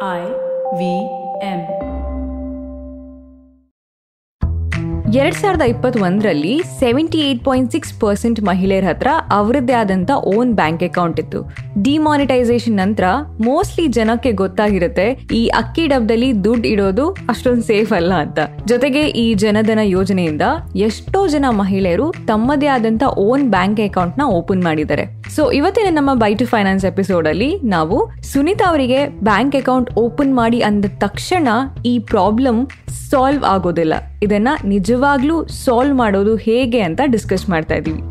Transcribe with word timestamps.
I 0.00 0.26
V 0.76 1.08
M. 1.40 1.93
ಎರಡ್ 5.12 5.36
ಸಾವಿರದ 5.38 5.64
ಇಪ್ಪತ್ತೊಂದರಲ್ಲಿ 5.70 6.52
seventy 6.80 7.18
eight 7.24 7.40
point 7.46 7.72
six 7.74 7.90
percent 8.02 8.38
ಮಹಿಳೆಯರ 8.48 8.86
ಹತ್ರ 8.90 9.08
ಅವರದ್ದೇ 9.38 9.74
ಆದಂತ 9.80 10.10
ಓನ್ 10.34 10.50
ಬ್ಯಾಂಕ್ 10.60 10.82
ಅಕೌಂಟ್ 10.86 11.18
ಇತ್ತು. 11.22 11.40
ಡಿಮಾನಿಟೈಸೇಷನ್ 11.86 12.76
ನಂತರ 12.82 13.06
ಮೋಸ್ಟ್ಲಿ 13.48 13.84
ಜನಕ್ಕೆ 13.96 14.30
ಗೊತ್ತಾಗಿರುತ್ತೆ, 14.40 15.06
ಈ 15.40 15.42
ಅಕ್ಕಿ 15.60 15.84
ಡಬ್ದಲ್ಲಿ 15.92 16.30
ದುಡ್ಡು 16.46 16.68
ಇಡೋದು 16.72 17.04
ಅಷ್ಟೊಂದು 17.32 17.64
ಸೇಫ್ 17.70 17.92
ಅಲ್ಲ 17.98 18.12
ಅಂತ. 18.24 18.38
ಜೊತೆಗೆ 18.70 19.02
ಈ 19.24 19.26
ಜನಧನ 19.44 19.84
ಯೋಜನೆಯಿಂದ 19.96 20.46
ಎಷ್ಟೋ 20.88 21.22
ಜನ 21.34 21.44
ಮಹಿಳೆಯರು 21.60 22.06
ತಮ್ಮದೇ 22.30 22.70
ಆದಂತ 22.76 23.02
ಓನ್ 23.26 23.44
ಬ್ಯಾಂಕ್ 23.56 23.82
ಅಕೌಂಟ್ನ 23.88 24.26
ಓಪನ್ 24.38 24.64
ಮಾಡಿದ್ದಾರೆ. 24.68 25.06
ಸೊ 25.36 25.44
ಇವತ್ತಿನ 25.58 25.92
ನಮ್ಮ 25.98 26.14
ಬೈ 26.24 26.32
ಟು 26.40 26.46
ಫೈನಾನ್ಸ್ 26.54 26.86
ಎಪಿಸೋಡ್ 26.92 27.28
ಅಲ್ಲಿ 27.32 27.50
ನಾವು 27.76 27.98
ಸುನೀತಾ 28.32 28.66
ಅವರಿಗೆ 28.72 29.02
ಬ್ಯಾಂಕ್ 29.30 29.56
ಅಕೌಂಟ್ 29.62 29.92
ಓಪನ್ 30.06 30.34
ಮಾಡಿ 30.40 30.60
ಅಂದ 30.70 30.86
ತಕ್ಷಣ 31.06 31.48
ಈ 31.92 31.94
ಪ್ರಾಬ್ಲಮ್ 32.14 32.62
ಸಾಲ್ವ್ 33.10 33.44
ಆಗೋದಿಲ್ಲ. 33.54 33.94
ಇದನ್ನ 34.24 34.48
ನಿಜವಾಗ್ಲೂ 34.64 35.46
ಸಾಲ್ವ್ 35.46 35.94
ಮಾಡೋದು 35.94 36.36
ಹೇಗೆ 36.36 36.80
ಅಂತ 36.80 37.00
ಡಿಸ್ಕಸ್ 37.04 37.48
ಮಾಡ್ತಾ 37.48 37.74
ಇದೀವಿ 37.74 38.02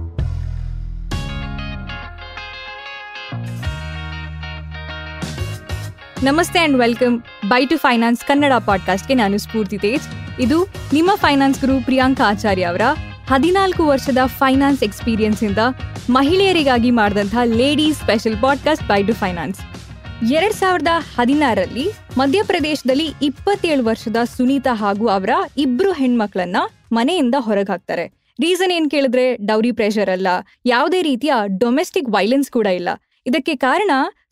ನಮಸ್ತೆ 6.24 6.60
and 6.60 6.78
welcome 6.78 7.22
by 7.48 7.66
to 7.66 7.78
finance 7.78 8.26
Kannada 8.26 8.52
ಪಾಡ್ಕಾಸ್ಟ್ಗೆ 8.66 9.14
ನಾನು 9.14 9.38
ಸ್ಫೂರ್ತಿ 9.38 9.78
ತೇಜ್. 9.78 10.04
ಇದು 10.40 10.68
ನಿಮ್ಮ 10.94 11.12
ಫೈನಾನ್ಸ್ 11.16 11.62
ಗುರು 11.62 11.86
ಪ್ರಿಯಾಂಕಾ 11.86 12.30
ಆಚಾರ್ಯ 12.30 12.64
ಅವರ 12.64 12.82
ಹದಿನಾಲ್ಕು 13.28 13.88
ವರ್ಷದ 13.88 14.18
ಫೈನಾನ್ಸ್ 14.26 14.84
ಎಕ್ಸ್ಪೀರಿಯನ್ಸ್ 14.84 15.44
ಇಂದ 15.44 15.58
ಮಹಿಳೆಯರಿಗಾಗಿ 16.10 16.92
ಮಾಡಿದಂತಹ 16.92 17.44
ladies 17.46 17.98
special 17.98 18.42
podcast 18.42 18.88
by 18.88 19.04
to 19.04 19.14
finance 19.14 19.60
ಎರಡ್ 20.32 20.56
ಸಾವಿರದ 20.60 20.92
ಹದಿನಾರರಲ್ಲಿ 21.16 21.86
ಮಧ್ಯಪ್ರದೇಶದಲ್ಲಿ 22.20 23.08
ಇಪ್ಪತ್ತೇಳು 23.28 23.84
ವರ್ಷದ 23.88 24.20
ಸುನೀತಾ 24.36 24.74
ಹಾಗೂ 24.82 25.06
ಅವರ 25.08 25.34
ಇಬ್ರು 25.64 25.92
ಹೆಣ್ಮಕ್ಳನ್ನ 25.92 26.58
ಮನೆಯಿಂದ 26.98 27.36
ಹೊರಗಾಕ್ತಾರೆ. 27.48 28.06
ರೀಸನ್ 28.40 28.74
ಏನ್ 28.76 28.88
ಕೇಳಿದ್ರೆ 28.94 29.26
ಡೌರಿ 29.50 29.72
ಪ್ರೆಷರ್ 29.72 30.12
ಅಲ್ಲ, 30.16 30.28
ಯಾವುದೇ 30.66 31.00
ರೀತಿಯ 31.10 31.34
ಡೊಮೆಸ್ಟಿಕ್ 31.64 32.12
ವೈಲೆನ್ಸ್ 32.16 32.52
ಕೂಡ 32.58 32.68
ಇಲ್ಲ. 32.80 32.90
ಇದಕ್ಕೆ 33.26 33.56
ಕಾರಣ 33.56 33.92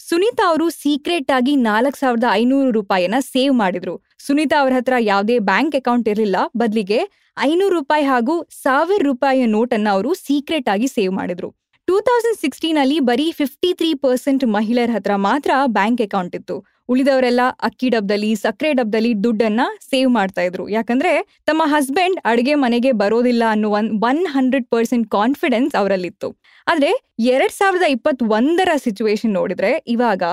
ಸುನೀತಾ 0.09 0.45
ಅವರು 0.52 0.67
ಸೀಕ್ರೆಟ್ 0.81 1.31
ಆಗಿ 1.38 1.56
ನಾಲ್ಕ್ 1.69 1.97
ಸಾವಿರದ 1.97 2.28
ಐನೂರು 2.42 2.72
ರೂಪಾಯಿಯನ್ನ 2.72 3.19
ಸೇವ್ 3.34 3.53
ಮಾಡಿದ್ರು. 3.53 3.95
ಸುನೀತಾ 4.28 4.59
ಅವ್ರ 4.59 4.73
ಹತ್ರ 4.78 4.94
ಯಾವುದೇ 5.12 5.39
ಬ್ಯಾಂಕ್ 5.52 5.75
ಅಕೌಂಟ್ 5.81 6.09
ಇರಲಿಲ್ಲ, 6.14 6.38
ಬದಲಿಗೆ 6.58 7.00
ಐನೂರು 7.38 7.75
ರೂಪಾಯಿ 7.80 8.06
ಹಾಗೂ 8.06 8.36
ಸಾವಿರ 8.64 9.02
ರೂಪಾಯಿಯ 9.09 9.45
ನೋಟನ್ನ 9.58 9.89
ಅವರು 9.92 10.14
ಸೀಕ್ರೆಟ್ 10.28 10.72
ಆಗಿ 10.75 10.88
ಸೇವ್ 10.88 11.14
ಮಾಡಿದ್ರು. 11.14 11.61
ಟೂ 11.92 11.97
ತೌಸಂಡ್ 12.08 12.38
ಸಿಕ್ಸ್ಟೀನ್ 12.42 12.78
ಅಲ್ಲಿ 12.81 12.97
ಬರೀ 13.08 13.25
ಫಿಫ್ಟಿ 13.39 13.70
ತ್ರೀ 13.80 13.88
ಪರ್ಸೆಂಟ್ 14.03 14.44
ಮಹಿಳೆಯರ 14.53 14.92
ಹತ್ರ 14.95 15.14
ಮಾತ್ರ 15.25 15.52
ಬ್ಯಾಂಕ್ 15.78 16.02
ಅಕೌಂಟ್ 16.06 16.36
ಇತ್ತು. 16.38 16.56
ಉಳಿದವರೆಲ್ಲ 16.92 17.42
ಅಕ್ಕಿ 17.67 17.88
ಡಬ್ದಲ್ಲಿ, 17.95 18.30
ಸಕ್ಕರೆ 18.44 18.70
ಡಬ್ದಲ್ಲಿ 18.80 19.11
ದುಡ್ಡನ್ನ 19.23 19.64
ಸೇವ್ 19.89 20.09
ಮಾಡ್ತಾ 20.17 20.44
ಇದ್ರು. 20.50 20.66
ಯಾಕಂದ್ರೆ 20.75 21.12
ತಮ್ಮ 21.50 21.62
ಹಸ್ಬೆಂಡ್ 21.73 22.19
ಅಡಿಗೆ 22.31 22.53
ಮನೆಗೆ 22.64 22.92
ಬರೋದಿಲ್ಲ 23.02 23.44
ಅನ್ನೋ 23.53 23.69
one 23.80 23.89
one 24.09 24.22
hundred 24.36 24.67
percent 24.75 25.08
confidence 25.17 25.73
ಅವರಲ್ಲಿತ್ತು. 25.80 26.30
ಆದ್ರೆ 26.67 26.92
ಎರಡ್ 27.34 27.56
ಸಾವಿರದ 27.58 27.89
ಇಪ್ಪತ್ತ್ 27.95 28.23
ಒಂದರ 28.38 28.69
ಸಿಚುವೇಶನ್ 28.86 29.34
ನೋಡಿದ್ರೆ 29.39 29.72
ಇವಾಗ 29.95 30.23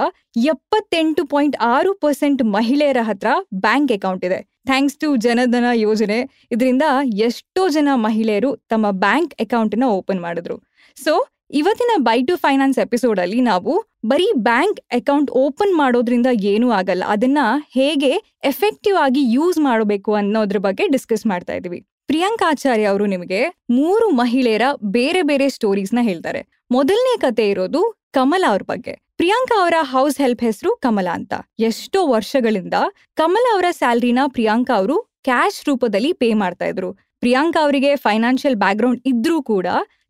ಎಪ್ಪತ್ತೆಂಟು 0.52 1.24
ಪಾಯಿಂಟ್ 1.32 1.58
ಆರು 1.74 1.92
ಪರ್ಸೆಂಟ್ 2.04 2.44
ಮಹಿಳೆಯರ 2.56 3.02
ಹತ್ರ 3.08 3.32
ಬ್ಯಾಂಕ್ 3.66 3.92
ಅಕೌಂಟ್ 3.98 4.26
ಇದೆ. 4.28 4.40
ಥ್ಯಾಂಕ್ಸ್ 4.70 4.98
ಟು 5.04 5.10
ಜನಧನ 5.26 5.66
ಯೋಜನೆ, 5.86 6.20
ಇದರಿಂದ 6.56 6.84
ಎಷ್ಟೋ 7.28 7.64
ಜನ 7.78 7.88
ಮಹಿಳೆಯರು 8.06 8.52
ತಮ್ಮ 8.74 8.86
ಬ್ಯಾಂಕ್ 9.06 9.34
ಅಕೌಂಟ್ನ 9.46 9.88
ಓಪನ್ 9.98 10.22
ಮಾಡಿದ್ರು. 10.28 10.58
ಸೊ 10.96 11.12
ಇವತ್ತಿನ 11.50 11.92
ಬೈ 11.98 12.22
ಟು 12.22 12.36
ಫೈನಾನ್ಸ್ 12.36 12.78
ಎಪಿಸೋಡ್ 12.78 13.20
ಅಲ್ಲಿ 13.20 13.40
ನಾವು 13.40 13.72
ಬರೀ 14.06 14.26
ಬ್ಯಾಂಕ್ 14.36 14.80
ಅಕೌಂಟ್ 14.90 15.30
ಓಪನ್ 15.30 15.72
ಮಾಡೋದ್ರಿಂದ 15.76 16.26
ಏನೂ 16.40 16.70
ಆಗಲ್ಲ. 16.70 17.04
ಅದನ್ನ 17.06 17.38
ಹೇಗೆ 17.74 18.10
ಎಫೆಕ್ಟಿವ್ 18.44 18.96
ಆಗಿ 18.96 19.22
ಯೂಸ್ 19.32 19.58
ಮಾಡಬೇಕು 19.58 20.14
ಅನ್ನೋದ್ರ 20.14 20.58
ಬಗ್ಗೆ 20.58 20.86
ಡಿಸ್ಕಸ್ 20.88 21.26
ಮಾಡ್ತಾ 21.26 21.54
ಇದೀವಿ 21.54 21.80
ಪ್ರಿಯಾಂಕಾ 22.06 22.50
ಆಚಾರ್ಯ 22.50 22.84
ಅವರು 22.84 23.06
ನಿಮಗೆ 23.06 23.40
ಮೂರು 23.70 24.10
ಮಹಿಳೆಯರ 24.10 24.62
ಬೇರೆ 24.90 25.22
ಬೇರೆ 25.22 25.48
ಸ್ಟೋರೀಸ್ನ 25.48 25.98
ಹೇಳ್ತಾರೆ. 26.02 26.40
ಮೊದಲನೇ 26.70 27.18
ಕತೆ 27.18 27.50
ಇರೋದು 27.50 27.80
ಕಮಲಾ 28.12 28.48
ಅವ್ರ 28.50 28.62
ಬಗ್ಗೆ. 28.62 28.94
ಪ್ರಿಯಾಂಕಾ 29.16 29.62
ಅವರ 29.62 29.74
ಹೌಸ್ 29.80 30.18
ಹೆಲ್ಪ್ 30.18 30.42
ಹೆಸರು 30.42 30.76
ಕಮಲಾ 30.76 31.12
ಅಂತ. 31.12 31.34
ಎಷ್ಟೋ 31.58 32.06
ವರ್ಷಗಳಿಂದ 32.06 32.74
ಕಮಲ 33.14 33.44
ಅವರ 33.54 33.64
ಸ್ಯಾಲ್ರಿನ 33.70 34.18
ಪ್ರಿಯಾಂಕಾ 34.26 34.74
ಅವರು 34.74 34.96
ಕ್ಯಾಶ್ 35.24 35.60
ರೂಪದಲ್ಲಿ 35.66 36.12
ಪೇ 36.12 36.32
ಮಾಡ್ತಾ 36.34 36.64
ಇದ್ರು. 36.64 36.92
ಪ್ರಿಯಾಂಕಾ 36.92 37.60
ಅವರಿಗೆ 37.62 37.96
ಫೈನಾನ್ಷಿಯಲ್ 37.96 38.56
ಬ್ಯಾಕ್ಗ್ರೌಂಡ್ 38.56 39.00
ಇದ್ರೂ 39.06 39.42
ಕೂಡ 39.42 39.66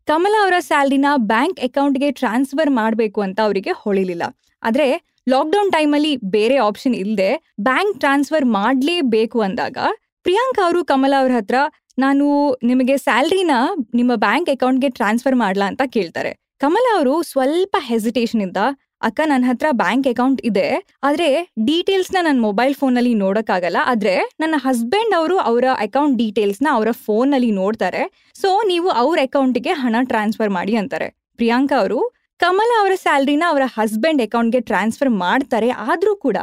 ಕಮಲಾ 0.09 0.37
ಅವರ 0.43 0.57
ಸ್ಯಾಲ್ರಿನ 0.67 1.07
ಬ್ಯಾಂಕ್ 1.31 1.59
ಅಕೌಂಟ್ಗೆ 1.59 2.07
ಟ್ರಾನ್ಸ್ಫರ್ 2.11 2.69
ಮಾಡಬೇಕು 2.77 3.19
ಅಂತ 3.25 3.39
ಅವರಿಗೆ 3.47 3.71
ಹೊಳಿಲಿಲ್ಲ. 3.81 4.23
ಆದ್ರೆ 4.63 4.87
ಲಾಕ್ಡೌನ್ 5.29 5.69
ಟೈಮಲ್ಲಿ 5.71 6.13
ಬೇರೆ 6.35 6.55
ಆಪ್ಷನ್ 6.67 6.95
ಇಲ್ಲದೆ 6.95 7.29
ಬ್ಯಾಂಕ್ 7.67 7.99
ಟ್ರಾನ್ಸ್ಫರ್ 7.99 8.45
ಮಾಡಲೇಬೇಕು 8.57 9.39
ಅಂದಾಗ 9.47 9.77
ಪ್ರಿಯಾಂಕಾ 10.25 10.61
ಅವರು 10.67 10.81
ಕಮಲಾ 10.85 11.17
ಅವ್ರ 11.23 11.33
ಹತ್ರ, 11.37 11.57
ನಾನು 11.97 12.25
ನಿಮಗೆ 12.63 12.95
ಸ್ಯಾಲ್ರಿನ 12.97 13.53
ನಿಮ್ಮ 13.99 14.11
ಬ್ಯಾಂಕ್ 14.25 14.49
ಅಕೌಂಟ್ಗೆ 14.49 14.89
ಟ್ರಾನ್ಸ್ಫರ್ 14.89 15.37
ಮಾಡ್ಲಾ 15.43 15.67
ಅಂತ 15.71 15.83
ಕೇಳ್ತಾರೆ. 15.95 16.31
ಕಮಲಾ 16.63 16.91
ಅವರು 16.97 17.13
ಸ್ವಲ್ಪ 17.33 17.75
ಹೆಸಿಟೇಷನ್ 17.91 18.41
ಇಂದ 18.41 18.61
ಅಕ್ಕ 19.01 19.19
ನನ್ನ 19.25 19.45
ಹತ್ರ 19.47 19.65
ಬ್ಯಾಂಕ್ 19.71 20.07
ಅಕೌಂಟ್ 20.07 20.41
ಇದೆ, 20.45 20.85
ಆದ್ರೆ 21.03 21.53
ಡೀಟೇಲ್ಸ್ನ 21.65 22.17
ನನ್ನ 22.21 22.41
ಮೊಬೈಲ್ 22.41 22.75
ಫೋನ್ನಲ್ಲಿ 22.75 23.13
ನೋಡಕ್ಕಾಗಲ್ಲ. 23.13 23.77
ಆದ್ರೆ 23.85 24.31
ನನ್ನ 24.39 24.55
ಹಸ್ಬೆಂಡ್ 24.57 25.15
ಅವರು 25.15 25.37
ಅವರ 25.39 25.63
ಅಕೌಂಟ್ 25.77 26.17
ಡೀಟೇಲ್ಸ್ನ 26.17 26.67
ಅವರ 26.71 26.91
ಫೋನ್ನಲ್ಲಿ 26.91 27.51
ನೋಡ್ತಾರೆ. 27.51 28.31
ಸೊ, 28.35 28.61
ನೀವು 28.67 28.89
ಅವ್ರ 28.89 29.19
ಅಕೌಂಟ್ಗೆ 29.21 29.69
ಹಣ 29.69 29.95
ಟ್ರಾನ್ಸ್ಫರ್ 30.03 30.49
ಮಾಡಿ 30.49 30.75
ಅಂತಾರೆ. 30.75 31.09
ಪ್ರಿಯಾಂಕಾ 31.35 31.79
ಅವರು, 31.79 31.99
ಕಮಲ 32.39 32.71
ಅವರ 32.79 32.91
ಸ್ಯಾಲ್ರಿನ 32.95 33.43
ಅವರ 33.47 33.61
ಹಸ್ಬೆಂಡ್ 33.65 34.21
ಅಕೌಂಟ್ಗೆ 34.21 34.59
ಟ್ರಾನ್ಸ್ಫರ್ 34.61 35.09
ಮಾಡ್ತಾರೆ. 35.09 35.69
ಆದ್ರೂ 35.69 36.15
ಕೂಡ 36.15 36.37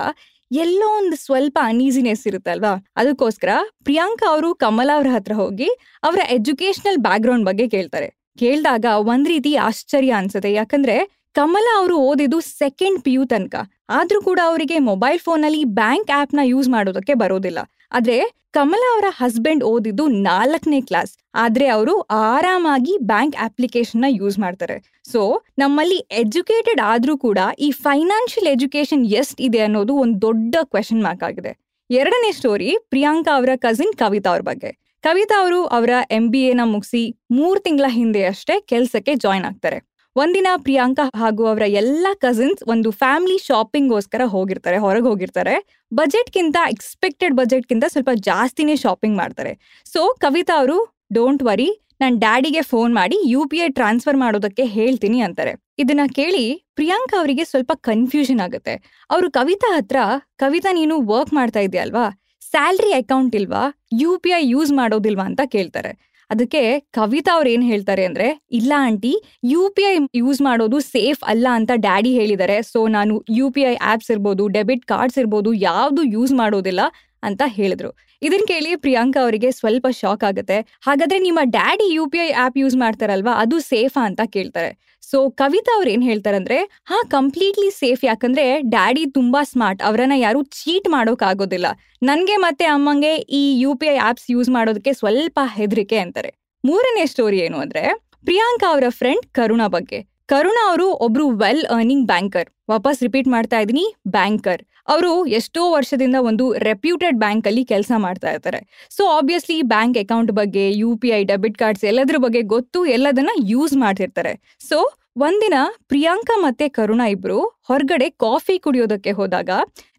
ಎಲ್ಲೋ 0.52 0.98
ಒಂದು 0.98 1.16
ಸ್ವಲ್ಪ 1.16 1.58
ಅನೀಸಿನೆಸ್ 1.62 2.26
ಇರುತ್ತಲ್ವಾ? 2.26 2.86
ಅದಕ್ಕೋಸ್ಕರ 2.96 3.48
ಪ್ರಿಯಾಂಕಾ 3.84 4.30
ಅವರು 4.30 4.54
ಕಮಲ 4.54 4.90
ಅವ್ರ 4.94 5.06
ಹತ್ರ 5.14 5.32
ಹೋಗಿ 5.32 5.68
ಅವರ 6.02 6.18
ಎಜುಕೇಶನಲ್ 6.30 6.98
ಬ್ಯಾಕ್ಗ್ರೌಂಡ್ 6.98 7.46
ಬಗ್ಗೆ 7.46 7.68
ಕೇಳ್ತಾರೆ. 7.68 8.08
ಕೇಳಿದಾಗ 8.38 8.84
ಒಂದ್ 8.84 9.28
ರೀತಿ 9.28 9.54
ಆಶ್ಚರ್ಯ 9.54 10.10
ಅನ್ಸುತ್ತೆ. 10.10 10.52
ಯಾಕಂದ್ರೆ 10.52 10.96
ಕಮಲ 11.38 11.66
ಅವರು 11.78 11.96
ಓದಿದ್ದು 12.08 12.38
ಸೆಕೆಂಡ್ 12.60 12.98
ಪಿ 13.04 13.12
ಯು 13.14 13.22
ತನಕ. 13.30 13.54
ಆದ್ರೂ 13.96 14.18
ಕೂಡ 14.26 14.40
ಅವರಿಗೆ 14.50 14.76
ಮೊಬೈಲ್ 14.90 15.18
ಫೋನ್ 15.24 15.42
ಅಲ್ಲಿ 15.48 15.62
ಬ್ಯಾಂಕ್ 15.78 16.10
ಆಪ್ನ 16.18 16.40
ಯೂಸ್ 16.52 16.68
ಮಾಡೋದಕ್ಕೆ 16.74 17.14
ಬರೋದಿಲ್ಲ. 17.22 17.60
ಆದ್ರೆ 17.96 18.16
ಕಮಲ 18.56 18.82
ಅವರ 18.92 19.06
ಹಸ್ಬೆಂಡ್ 19.18 19.64
ಓದಿದ್ದು 19.70 20.04
ನಾಲ್ಕನೇ 20.28 20.80
ಕ್ಲಾಸ್ 20.88 21.12
ಆದ್ರೆ 21.42 21.66
ಅವರು 21.74 21.94
ಆರಾಮಾಗಿ 22.34 22.94
ಬ್ಯಾಂಕ್ 23.10 23.36
ಅಪ್ಲಿಕೇಶನ್ನ 23.46 24.08
ಯೂಸ್ 24.20 24.36
ಮಾಡ್ತಾರೆ. 24.44 24.76
ಸೊ 25.12 25.22
ನಮ್ಮಲ್ಲಿ 25.62 25.98
ಎಜುಕೇಟೆಡ್ 26.22 26.80
ಆದ್ರೂ 26.92 27.16
ಕೂಡ 27.26 27.40
ಈ 27.66 27.68
ಫೈನಾನ್ಷಿಯಲ್ 27.86 28.48
ಎಜುಕೇಶನ್ 28.54 29.04
ಇದೆ 29.48 29.60
ಅನ್ನೋದು 29.66 29.94
ಒಂದು 30.04 30.18
ದೊಡ್ಡ 30.26 30.54
ಕ್ವೆಶನ್ 30.72 31.02
ಮಾರ್ಕ್ 31.06 31.26
ಆಗಿದೆ. 31.28 31.52
ಎರಡನೇ 31.90 32.30
ಸ್ಟೋರಿ 32.38 32.70
ಪ್ರಿಯಾಂಕಾ 32.92 33.34
ಅವರ 33.40 33.50
ಕಸಿನ್ 33.66 33.94
ಕವಿತಾ 34.02 34.30
ಅವ್ರ 34.30 34.44
ಬಗ್ಗೆ. 34.50 34.70
ಕವಿತಾ 35.04 35.36
ಅವರು 35.42 35.60
ಅವರ 35.76 35.90
ಎಂ 36.10 36.24
ಬಿ 36.30 36.40
ಎನ 36.52 36.62
ಮುಗಿಸಿ 36.72 37.02
ಮೂರ್ 37.38 37.60
ತಿಂಗಳ 37.66 37.88
ಹಿಂದೆ 37.98 38.24
ಅಷ್ಟೇ 38.32 38.56
ಕೆಲಸಕ್ಕೆ 38.72 39.14
ಜಾಯ್ನ್ 39.26 39.46
ಆಗ್ತಾರೆ. 39.50 39.78
ಒಂದಿನ 40.16 40.46
ಪ್ರಿಯಾಂಕಾ 40.56 41.04
ಹಾಗೂ 41.14 41.46
ಅವರ 41.46 41.62
ಎಲ್ಲಾ 41.66 42.14
ಕಸಿನ್ಸ್ 42.14 42.62
ಒಂದು 42.68 42.90
ಫ್ಯಾಮಿಲಿ 42.90 43.38
ಶಾಪಿಂಗ್ಗೋಸ್ಕರ 43.38 44.22
ಹೋಗಿರ್ತಾರೆ, 44.24 44.78
ಹೊರಗೆ 44.78 45.06
ಹೋಗಿರ್ತಾರೆ. 45.06 45.54
ಬಜೆಟ್ಗಿಂತ 45.94 46.56
ಎಕ್ಸ್ಪೆಕ್ಟೆಡ್ 46.70 47.34
ಬಜೆಟ್ಗಿಂತ 47.34 47.84
ಸ್ವಲ್ಪ 47.88 48.08
ಜಾಸ್ತಿನೇ 48.14 48.76
ಶಾಪಿಂಗ್ 48.76 49.16
ಮಾಡ್ತಾರೆ. 49.16 49.82
ಸೊ 49.92 50.14
ಕವಿತಾ 50.18 50.58
ಅವರು 50.58 50.96
ಡೋಂಟ್ 51.12 51.42
ವರಿ 51.42 51.68
ನನ್ನ 52.00 52.18
ಡ್ಯಾಡಿಗೆ 52.18 52.62
ಫೋನ್ 52.62 52.94
ಮಾಡಿ 52.94 53.18
ಯು 53.24 53.46
ಪಿ 53.46 53.58
ಐ 53.58 53.68
ಟ್ರಾನ್ಸ್ಫರ್ 53.68 54.16
ಮಾಡೋದಕ್ಕೆ 54.16 54.64
ಹೇಳ್ತೀನಿ 54.64 55.20
ಅಂತಾರೆ. 55.20 55.52
ಇದನ್ನ 55.78 56.00
ಕೇಳಿ 56.14 56.44
ಪ್ರಿಯಾಂಕಾ 56.74 57.18
ಅವರಿಗೆ 57.18 57.44
ಸ್ವಲ್ಪ 57.44 57.72
ಕನ್ಫ್ಯೂಷನ್ 57.74 58.40
ಆಗುತ್ತೆ. 58.40 58.74
ಅವರು 59.10 59.30
ಕವಿತಾ 59.30 59.76
ಹತ್ರ, 59.76 59.96
ಕವಿತಾ, 60.36 60.72
ನೀನು 60.72 61.06
ವರ್ಕ್ 61.06 61.32
ಮಾಡ್ತಾ 61.32 61.60
ಇದೆಯಲ್ವಾ? 61.60 62.06
ಸ್ಯಾಲ್ರಿ 62.50 62.92
ಅಕೌಂಟ್ 62.92 63.36
ಇಲ್ವಾ? 63.36 63.62
ಯು 63.92 64.18
ಪಿ 64.18 64.30
ಐ 64.30 64.48
ಯೂಸ್ 64.48 64.72
ಮಾಡೋದಿಲ್ವಾ? 64.72 65.24
ಅಂತ 65.24 65.40
ಕೇಳ್ತಾರೆ. 65.44 66.15
ಅದಕ್ಕೆ 66.30 66.78
ಕವಿತಾ 66.92 67.32
ಅವ್ರು 67.34 67.48
ಏನ್ 67.50 67.62
ಹೇಳ್ತಾರೆ 67.62 68.04
ಅಂದ್ರೆ, 68.04 68.46
ಇಲ್ಲ 68.52 68.72
aunty, 68.76 69.12
U 69.44 69.70
P 69.70 69.82
I 69.82 69.94
use 70.14 70.40
ಮಾಡೋದು 70.42 70.80
ಸೇಫ್ 70.80 71.24
ಅಲ್ಲ 71.26 71.46
ಅಂತ 71.52 71.70
ಡ್ಯಾಡಿ 71.76 72.12
ಹೇಳಿದ್ದಾರೆ. 72.12 72.62
ಸೊ 72.62 72.88
ನಾನು 72.88 73.24
ಯು 73.30 73.50
ಪಿ 73.50 73.60
ಐ 73.62 73.74
ಆಪ್ಸ್ 73.82 74.10
ಇರ್ಬೋದು 74.10 74.48
ಡೆಬಿಟ್ 74.48 74.84
ಕಾರ್ಡ್ಸ್ 74.86 75.18
ಇರ್ಬೋದು, 75.18 75.52
ಯಾವುದು 75.52 76.02
ಯೂಸ್ 76.02 76.32
ಮಾಡೋದಿಲ್ಲ. 76.32 76.80
ಅಂತ 77.22 77.42
ಹೇಳಿದ್ರು. 77.46 77.96
ಇದನ್ 78.22 78.46
ಕೇಳಿ 78.46 78.76
ಪ್ರಿಯಾಂಕಾ 78.76 79.22
ಅವರಿಗೆ 79.22 79.50
ಸ್ವಲ್ಪ 79.50 79.86
ಶಾಕ್ 79.90 80.24
ಆಗುತ್ತೆ. 80.24 80.78
ಹಾಗಾದ್ರೆ 80.82 81.18
ನಿಮ್ಮ 81.18 81.38
daddy 81.42 81.92
U 81.92 82.06
P 82.06 82.18
I 82.18 82.30
app 82.30 82.58
use 82.58 82.76
ಮಾಡ್ತಾರಲ್ವಾ, 82.76 83.32
ಅದು 83.32 83.58
ಸೇಫಾ 83.58 84.04
ಅಂತ 84.04 84.20
ಕೇಳ್ತಾರೆ. 84.26 84.98
ಸೊ 85.10 85.30
ಕವಿತಾ 85.30 85.76
ಅವ್ರು 85.76 85.90
ಏನ್ 85.90 86.02
ಹೇಳ್ತಾರಂದ್ರೆ, 86.02 86.80
ಹಾ 86.84 87.00
ಕಂಪ್ಲೀಟ್ಲಿ 87.08 87.70
ಸೇಫ್ 87.70 88.04
ಯಾಕಂದ್ರೆ 88.04 88.60
ಡ್ಯಾಡಿ 88.60 89.06
ತುಂಬಾ 89.06 89.44
ಸ್ಮಾರ್ಟ್ 89.44 89.82
ಅವರನ್ನ 89.82 90.12
ಯಾರು 90.16 90.42
ಚೀಟ್ 90.42 90.88
ಮಾಡೋಕ್ 90.88 91.22
ಆಗೋದಿಲ್ಲ. 91.22 91.66
ನನ್ಗೆ 92.02 92.36
ಮತ್ತೆ 92.36 92.64
ಅಮ್ಮಂಗೆ 92.64 93.16
ಈ 93.16 93.60
U 93.60 93.74
P 93.74 93.86
I 93.86 93.96
apps 93.96 94.30
use 94.30 94.50
ಮಾಡೋದಕ್ಕೆ 94.50 94.92
ಸ್ವಲ್ಪ 94.92 95.40
ಹೆದರಿಕೆ 95.54 95.98
ಅಂತಾರೆ. 95.98 96.34
ಮೂರನೇ 96.64 97.06
ಸ್ಟೋರಿ 97.06 97.38
ಏನು 97.38 97.58
ಅಂದ್ರೆ, 97.58 98.06
ಪ್ರಿಯಾಂಕಾ 98.24 98.70
ಅವರ 98.70 98.84
ಫ್ರೆಂಡ್ 98.88 99.26
ಕರುಣಾ 99.26 99.66
ಬಗ್ಗೆ. 99.66 100.15
ಕರುಣಾ 100.30 100.62
ಅವರು 100.68 100.86
ಒಬ್ರು 101.06 101.24
ವೆಲ್ 101.40 101.64
ಅರ್ನಿಂಗ್ 101.74 102.06
ಬ್ಯಾಂಕರ್ 102.12 102.48
ವಾಪಸ್ 102.72 103.00
ರಿಪೀಟ್ 103.06 103.28
ಮಾಡ್ತಾ 103.34 103.58
ಇದೀನಿ 103.64 103.84
ಬ್ಯಾಂಕರ್ 104.16 104.62
ಅವರು 104.92 105.12
ಎಷ್ಟೋ 105.38 105.62
ವರ್ಷದಿಂದ 105.74 106.16
ಒಂದು 106.28 106.44
ರೆಪ್ಯೂಟೆಡ್ 106.68 107.16
ಬ್ಯಾಂಕ್ 107.22 107.46
ಅಲ್ಲಿ 107.50 107.62
ಕೆಲಸ 107.72 107.92
ಮಾಡ್ತಾ 108.04 108.28
ಇರ್ತಾರೆ. 108.34 108.60
ಸೊ 108.96 109.02
ಆಬ್ವಿಯಸ್ಲಿ 109.18 109.58
ಬ್ಯಾಂಕ್ 109.72 109.96
ಅಕೌಂಟ್ 110.02 110.32
ಬಗ್ಗೆ 110.40 110.64
U 110.80 110.90
P 111.02 111.08
I 111.18 111.20
debit 111.30 111.56
cards 111.62 111.84
ಎಲ್ಲದ್ರ 111.90 112.18
ಬಗ್ಗೆ 112.24 112.42
ಗೊತ್ತು, 112.54 112.80
ಎಲ್ಲದನ್ನ 112.96 113.32
ಯೂಸ್ 113.52 113.74
ಮಾಡ್ತಿರ್ತಾರೆ. 113.84 114.32
ಸೊ 114.68 114.78
ಒಂದಿನ 115.26 115.56
ಪ್ರಿಯಾಂಕಾ 115.92 116.36
ಮತ್ತೆ 116.46 116.66
ಕರುಣ 116.78 117.02
ಇಬ್ರು 117.14 117.38
ಹೊರಗಡೆ 117.70 118.08
ಕಾಫಿ 118.24 118.58
ಕುಡಿಯೋದಕ್ಕೆ 118.66 119.14
ಹೋದಾಗ, 119.20 119.50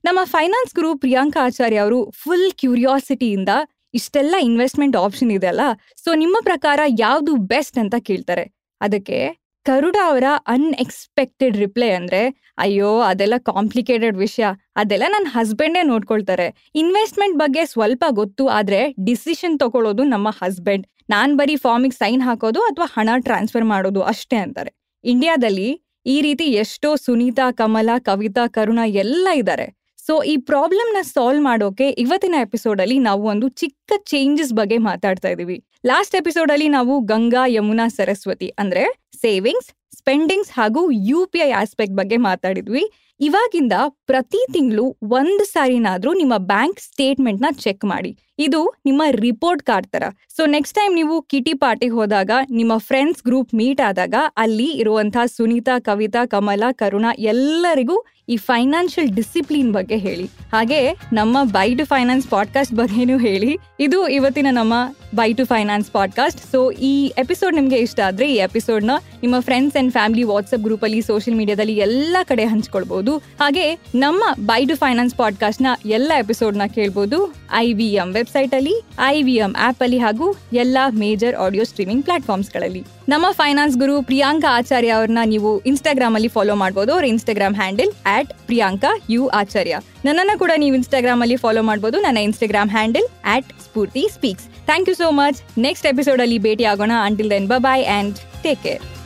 ನಮ್ಮ 0.08 0.20
ಫೈನಾನ್ಸ್ 0.36 0.76
ಗುರು 0.80 0.92
ಪ್ರಿಯಾಂಕಾ 1.06 1.42
ಆಚಾರ್ಯ 1.48 1.82
ಅವರು 1.86 2.00
ಫುಲ್ 2.22 2.50
ಕ್ಯೂರಿಯಾಸಿಟಿಯಿಂದ 2.62 3.52
ಇಷ್ಟೆಲ್ಲ 4.00 4.36
ಇನ್ವೆಸ್ಟ್ಮೆಂಟ್ 4.50 4.98
ಆಪ್ಷನ್ 5.06 5.34
ಇದೆ 5.40 5.50
ಅಲ್ಲ? 5.54 5.66
ಸೊ 6.04 6.10
ನಿಮ್ಮ 6.24 6.38
ಪ್ರಕಾರ 6.50 6.80
ಯಾವುದು 7.06 7.34
ಬೆಸ್ಟ್ 7.54 7.78
ಅಂತ 7.84 7.96
ಕೇಳ್ತಾರೆ. 8.10 8.46
ಅದಕ್ಕೆ 8.82 9.20
ಕರುಡ 9.68 9.96
ಅವರ 10.06 10.24
ಅನ್ಎಕ್ಸ್ಪೆಕ್ಟೆಡ್ 10.48 11.58
ರಿಪ್ಲೈ 11.58 11.90
ಅಂದ್ರೆ, 11.90 12.54
ಅಯ್ಯೋ, 12.58 13.00
ಅದೆಲ್ಲ 13.00 13.34
ಕಾಂಪ್ಲಿಕೇಟೆಡ್ 13.38 14.18
ವಿಷಯ. 14.18 14.46
ಅದೆಲ್ಲ 14.76 15.04
ನನ್ನ 15.08 15.28
ಹಸ್ಬೆಂಡೇ 15.30 15.84
ನೋಡ್ಕೊಳ್ತಾರೆ. 15.84 16.72
ಇನ್ವೆಸ್ಟ್ಮೆಂಟ್ 16.76 17.38
ಬಗ್ಗೆ 17.38 17.66
ಸ್ವಲ್ಪ 17.66 18.06
ಗೊತ್ತು, 18.10 18.48
ಆದ್ರೆ 18.48 18.96
ಡಿಸಿಷನ್ 19.06 19.60
ತಗೊಳ್ಳೋದು 19.60 20.04
ನಮ್ಮ 20.04 20.28
ಹಸ್ಬೆಂಡ್ 20.30 20.88
ನಾನು 21.10 21.36
ಬರೀ 21.38 21.56
ಫಾರ್ಮಿಗೆ 21.56 21.96
ಸೈನ್ 21.96 22.22
ಹಾಕೋದು 22.22 22.62
ಅಥವಾ 22.62 22.86
ಹಣ 22.86 23.10
ಟ್ರಾನ್ಸ್ಫರ್ 23.18 23.64
ಮಾಡೋದು 23.64 24.02
ಅಷ್ಟೇ 24.02 24.36
ಅಂತಾರೆ. 24.36 24.72
ಇಂಡಿಯಾದಲ್ಲಿ 25.04 25.84
ಈ 26.06 26.22
ರೀತಿ 26.22 26.46
ಎಷ್ಟೋ 26.46 26.96
ಸುನೀತಾ, 26.96 27.52
ಕಮಲ, 27.52 27.90
ಕವಿತಾ, 28.00 28.48
ಕರುಣ 28.48 28.80
ಎಲ್ಲ 28.86 29.28
ಇದ್ದಾರೆ 29.36 29.77
ಸೊ 30.08 30.24
ಈ 30.24 30.38
ಪ್ರಾಬ್ಲಮ್ನ 30.38 30.98
ಸಾಲ್ವ್ 31.02 31.44
ಮಾಡೋಕೆ 31.44 31.90
ಇವತ್ತಿನ 31.90 32.36
ಎಪಿಸೋಡ್ 32.40 32.82
ಅಲ್ಲಿ 32.82 33.00
ನಾವು 33.00 33.24
ಒಂದು 33.24 33.48
ಚಿಕ್ಕ 33.48 33.94
ಚೇಂಜಸ್ 33.98 34.54
ಬಗ್ಗೆ 34.54 34.78
ಮಾತಾಡ್ತಾ 34.78 35.30
ಇದೀವಿ 35.30 35.64
ಲಾಸ್ಟ್ 35.86 36.16
ಎಪಿಸೋಡ್ 36.16 36.52
ಅಲ್ಲಿ 36.52 36.68
ನಾವು 36.68 37.00
ಗಂಗಾ, 37.00 37.44
ಯಮುನಾ, 37.48 37.88
ಸರಸ್ವತಿ 37.88 38.48
ಅಂದ್ರೆ 38.60 38.84
ಸೇವಿಂಗ್ಸ್ 39.22 39.98
ಸ್ಪೆಂಡಿಂಗ್ಸ್ 39.98 40.52
ಹಾಗೂ 40.52 40.92
ಯು 40.92 41.26
ಪಿ 41.26 41.40
ಐ 41.40 41.52
ಆಸ್ಪೆಕ್ಟ್ 41.52 41.96
ಬಗ್ಗೆ 41.96 42.18
ಮಾತಾಡಿದ್ವಿ. 42.18 42.84
ಇವಾಗಿಂದ 43.20 43.74
ಪ್ರತಿ 44.06 44.54
ತಿಂಗಳು 44.54 44.98
ಒಂದು 45.04 45.44
ಸಾರಿನಾದ್ರೂ 45.46 46.14
ನಿಮ್ಮ 46.14 46.38
ಬ್ಯಾಂಕ್ 46.38 46.80
ಸ್ಟೇಟ್ಮೆಂಟ್ನ 46.80 47.46
ಚೆಕ್ 47.52 47.86
ಮಾಡಿ. 47.86 48.12
ಇದು 48.40 48.74
ನಿಮ್ಮ 48.86 49.02
ರಿಪೋರ್ಟ್ 49.12 49.64
ಕಾರ್ಡ್ 49.64 49.88
ತರ. 49.88 50.04
ಸೊ 50.36 50.46
ನೆಕ್ಸ್ಟ್ 50.46 50.76
ಟೈಮ್ 50.76 50.96
ನೀವು 50.96 51.22
ಕಿಟಿ 51.22 51.54
ಪಾರ್ಟಿ 51.54 51.88
ಹೋದಾಗ, 51.88 52.32
ನಿಮ್ಮ 52.52 52.78
ಫ್ರೆಂಡ್ಸ್ 52.78 53.24
ಗ್ರೂಪ್ 53.24 53.54
ಮೀಟ್ 53.54 53.82
ಆದಾಗ, 53.82 54.14
ಅಲ್ಲಿ 54.38 54.66
ಇರುವಂತಹ 54.66 55.26
ಸುನೀತಾ, 55.26 55.80
ಕವಿತಾ, 55.80 56.26
ಕಮಲ, 56.26 56.64
ಕರುಣ 56.72 57.06
ಎಲ್ಲರಿಗೂ 57.20 58.06
ಈ 58.30 58.38
ಫೈನಾನ್ಷಿಯಲ್ 58.38 59.10
ಡಿಸಿಪ್ಲಿನ್ 59.10 59.74
ಬಗ್ಗೆ 59.74 59.98
ಹೇಳಿ. 59.98 60.26
ಹಾಗೆ 60.54 60.92
ನಮ್ಮ 61.14 61.44
ಬೈ 61.44 61.76
ಟು 61.76 61.86
ಫೈನಾನ್ಸ್ 61.86 62.28
ಪಾಡ್ಕಾಸ್ಟ್ 62.28 62.74
ಬಗ್ಗೆನೂ 62.74 63.18
ಹೇಳಿ. 63.18 63.58
ಇದು 63.80 64.08
ಇವತ್ತಿನ 64.08 64.48
ನಮ್ಮ 64.52 64.74
by 65.16 65.34
to 65.34 65.46
finance 65.46 65.92
podcast 65.92 66.52
so 66.52 66.72
ಈ 66.72 67.14
ಎಪಿಸೋಡ್ 67.18 67.56
ನಿಮಗೆ 67.56 67.76
ಇಷ್ಟ 67.76 68.00
ಆದ್ರೆ 68.00 68.32
ಈ 68.32 68.36
ಎಪಿಸೋಡ್ನ 68.36 68.92
ನಿಮ್ಮ 69.22 69.40
friends 69.40 69.78
and 69.78 69.92
family 69.92 70.24
WhatsApp 70.24 70.64
group 70.64 70.84
ಅಲ್ಲಿ 70.84 71.02
ಸೋಷಿಯಲ್ 71.02 71.38
ಮೀಡಿಯಾದಲ್ಲಿ 71.38 71.76
ಎಲ್ಲ 71.78 72.18
ಕಡೆ 72.24 72.46
ಹಂಚ್ಕೊಳ್ಬಹುದು 72.46 73.18
ಹಾಗೆ 73.18 73.80
ನಮ್ಮ 73.96 74.24
ಬೈ 74.46 74.66
ಟು 74.66 74.76
ಫೈನಾನ್ಸ್ 74.76 75.16
ಪಾಡ್ಕಾಸ್ಟ್ನ 75.16 75.68
ಎಲ್ಲ 75.86 76.12
ಎಪಿಸೋಡ್ನ 76.20 76.62
ಕೇಳ್ಬೋದು. 76.76 77.36
ಐ 77.54 77.74
ವಿ 77.74 77.86
ಎಂ 77.86 78.08
ವೆಬ್ಸೈಟ್ 78.14 78.27
ಅಲ್ಲಿ 78.36 78.74
ಐ 79.08 79.22
ವಿ 79.22 79.36
ಎಂ 79.36 79.56
ಆಪ್ 79.60 79.84
ಅಲ್ಲಿ 79.84 79.98
ಹಾಗೂ 79.98 80.38
ಎಲ್ಲಾ 80.54 80.90
ಮೇಜರ್ 80.90 81.36
ಆಡಿಯೋ 81.36 81.64
ಸ್ಟ್ರೀಮಿಂಗ್ 81.64 82.04
ಪ್ಲಾಟ್ಫಾರ್ಮ್ಸ್ಗಳಲ್ಲಿ 82.04 82.86
ನಮ್ಮ 83.10 83.26
ಫೈನಾನ್ಸ್ 83.32 83.78
ಗುರು 83.78 84.02
ಪ್ರಿಯಾಂಕಾ 84.02 84.58
ಆಚಾರ್ಯ 84.58 84.90
ಅವ್ರನ್ನ 84.90 85.18
ನೀವು 85.26 85.60
ಇನ್ಸ್ಟಾಗ್ರಾಮಲ್ಲಿ 85.60 86.28
ಫಾಲೋ 86.28 86.56
ಮಾಡಬಹುದು 86.56 86.94
ಅವ್ರ 86.94 87.06
Instagram 87.06 87.56
handle 87.56 87.92
at 88.06 88.34
Priyanka 88.34 88.88
U 89.10 89.28
Acharya. 89.28 89.80
ನನ್ನನ್ನು 90.06 90.40
ಕೂಡ 90.40 90.52
ನೀವು 90.58 90.76
ಇನ್ಸ್ಟಾಗ್ರಾಮಲ್ಲಿ 90.76 91.36
ಫಾಲೋ 91.36 91.62
ಮಾಡಬಹುದು 91.62 92.02
ನನ್ನ 92.02 92.18
Instagram 92.18 92.70
handle 92.70 93.08
at 93.26 93.46
Spoorthi 93.46 94.10
speaks. 94.14 94.46
Thank 94.46 94.90
you 94.90 94.96
so 94.96 95.12
much. 95.12 95.42
Next 95.58 95.88
ಎಪಿಸೋಡಲ್ಲಿ 95.88 96.38
ಭೇಟಿ 96.38 96.64
ಆಗೋಣ 96.64 96.92
until 97.04 97.30
then 97.30 97.48
bye 97.48 97.86
and 97.86 98.16
take 98.44 98.64
care 98.64 98.97